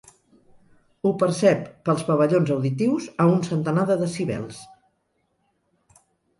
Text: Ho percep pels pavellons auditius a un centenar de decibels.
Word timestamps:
Ho 1.07 1.11
percep 1.23 1.67
pels 1.89 2.01
pavellons 2.07 2.55
auditius 2.57 3.11
a 3.27 3.29
un 3.35 3.39
centenar 3.51 3.87
de 3.93 4.01
decibels. 4.03 4.67